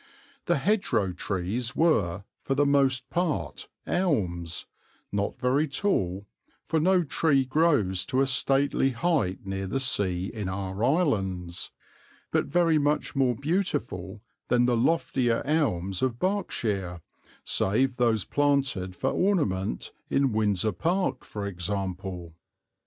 [0.45, 4.65] The hedgerow trees were, for the most part, elms,
[5.11, 6.25] not very tall,
[6.65, 11.69] for no tree grows to a stately height near the sea in our islands,
[12.31, 17.01] but very much more beautiful than the loftier elms of Berkshire,
[17.43, 22.33] save those planted for ornament, in Windsor Park for example.